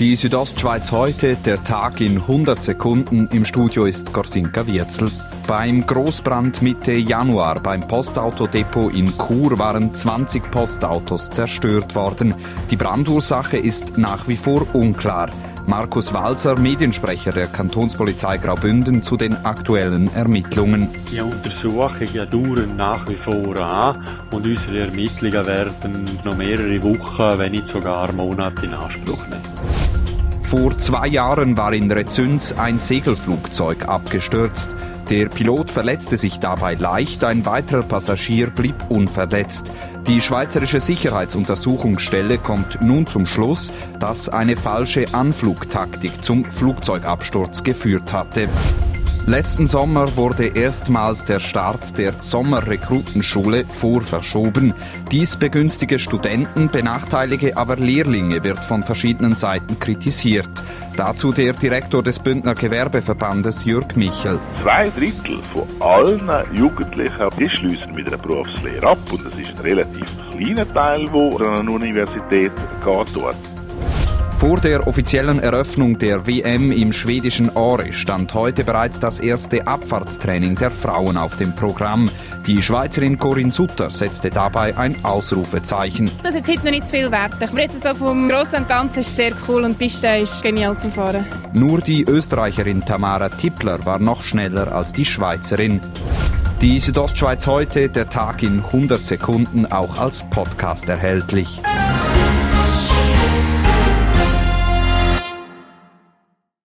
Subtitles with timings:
[0.00, 3.28] Die Südostschweiz heute, der Tag in 100 Sekunden.
[3.30, 5.12] Im Studio ist Gorsinka Wirzel.
[5.46, 12.34] Beim Großbrand Mitte Januar beim Postautodepot in Chur waren 20 Postautos zerstört worden.
[12.72, 15.30] Die Brandursache ist nach wie vor unklar.
[15.66, 20.90] Markus Walser, Mediensprecher der Kantonspolizei Graubünden, zu den aktuellen Ermittlungen.
[21.10, 27.52] Die Untersuchungen dauern nach wie vor an und unsere Ermittlungen werden noch mehrere Wochen, wenn
[27.52, 29.42] nicht sogar Monate in Anspruch nehmen.
[30.42, 34.70] Vor zwei Jahren war in Rezüns ein Segelflugzeug abgestürzt.
[35.08, 39.70] Der Pilot verletzte sich dabei leicht, ein weiterer Passagier blieb unverletzt.
[40.06, 48.50] Die Schweizerische Sicherheitsuntersuchungsstelle kommt nun zum Schluss, dass eine falsche Anflugtaktik zum Flugzeugabsturz geführt hatte.
[49.26, 54.74] Letzten Sommer wurde erstmals der Start der Sommerrekrutenschule vorverschoben.
[55.10, 60.50] Dies begünstige Studenten, benachteilige aber Lehrlinge wird von verschiedenen Seiten kritisiert.
[60.98, 64.38] Dazu der Direktor des Bündner Gewerbeverbandes Jürg Michel.
[64.60, 69.62] Zwei Drittel von allen Jugendlichen die schließen mit einer Berufslehre ab und es ist ein
[69.62, 72.52] relativ kleiner Teil, der an eine Universität
[72.84, 73.63] geht.
[74.44, 80.54] Vor der offiziellen Eröffnung der WM im schwedischen Åre stand heute bereits das erste Abfahrtstraining
[80.56, 82.10] der Frauen auf dem Programm.
[82.46, 86.10] Die Schweizerin Corinne Sutter setzte dabei ein Ausrufezeichen.
[86.22, 87.42] Das ist jetzt heute noch nicht zu viel wert.
[87.42, 90.78] Aber jetzt so vom Großen und Ganzen ist sehr cool und die Piste ist genial
[90.78, 91.24] zum Fahren.
[91.54, 95.80] Nur die Österreicherin Tamara Tippler war noch schneller als die Schweizerin.
[96.60, 101.62] Die Südostschweiz heute, der Tag in 100 Sekunden, auch als Podcast erhältlich.